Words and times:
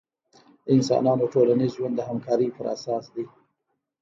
د 0.65 0.67
انسانانو 0.75 1.31
ټولنیز 1.33 1.71
ژوند 1.77 1.93
د 1.97 2.01
همکارۍ 2.09 2.47
پراساس 2.57 3.05
دی. 3.13 3.25